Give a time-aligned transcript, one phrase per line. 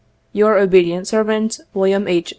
[0.33, 2.07] "Your obedient servant, "WM.
[2.07, 2.29] H.